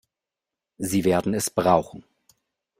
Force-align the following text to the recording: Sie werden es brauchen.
Sie 0.79 1.03
werden 1.03 1.35
es 1.35 1.51
brauchen. 1.51 2.03